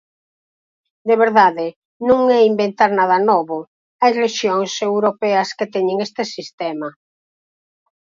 [1.07, 1.65] De verdade,
[2.07, 3.57] non é inventar nada novo,
[4.01, 6.89] hai rexións europeas que teñen este sistema.